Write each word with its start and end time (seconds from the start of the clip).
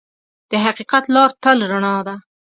د 0.51 0.53
حقیقت 0.65 1.03
لار 1.15 1.31
تل 1.43 1.57
رڼا 1.71 1.95
ده. 2.07 2.15